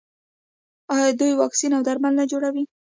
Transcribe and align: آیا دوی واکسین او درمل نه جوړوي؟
آیا 0.93 1.09
دوی 1.19 1.33
واکسین 1.41 1.71
او 1.77 1.81
درمل 1.87 2.13
نه 2.19 2.25
جوړوي؟ 2.31 2.63